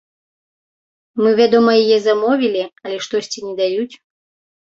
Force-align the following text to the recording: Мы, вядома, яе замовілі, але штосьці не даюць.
Мы, 1.25 1.29
вядома, 1.39 1.69
яе 1.83 1.97
замовілі, 2.07 2.63
але 2.87 2.97
штосьці 3.09 3.39
не 3.49 3.53
даюць. 3.61 3.93